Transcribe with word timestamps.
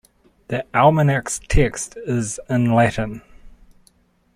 The 0.47 0.65
"Almanach"'s 0.73 1.39
text 1.47 1.95
is 2.07 2.39
in 2.49 2.73
Latin. 2.73 3.21